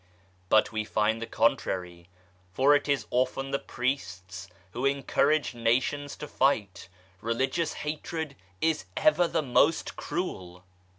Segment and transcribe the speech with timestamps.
[0.49, 2.09] But we find the contrary,
[2.53, 6.89] for it is often the Priests who encourage Nations to fight.
[7.21, 10.63] Religious hatred is ever the most cruel